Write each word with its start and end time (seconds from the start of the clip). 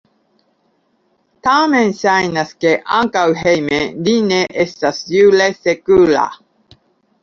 Tamen 1.47 1.93
ŝajnas, 1.99 2.55
ke 2.65 2.73
ankaŭ 2.97 3.27
hejme 3.45 3.85
li 4.03 4.19
ne 4.35 4.43
estas 4.69 5.07
jure 5.17 5.55
sekura. 5.65 6.31